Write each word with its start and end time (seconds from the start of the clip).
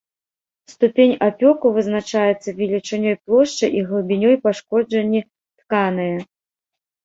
Ступень 0.73 1.11
апёку 1.27 1.65
вызначаецца 1.75 2.49
велічынёй 2.61 3.15
плошчы 3.27 3.65
і 3.77 3.87
глыбінёй 3.93 4.35
пашкоджанні 4.49 5.21
тканае. 5.59 6.13